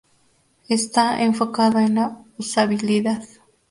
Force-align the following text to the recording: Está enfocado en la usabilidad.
Está 0.67 1.21
enfocado 1.21 1.77
en 1.77 1.93
la 1.93 2.17
usabilidad. 2.39 3.23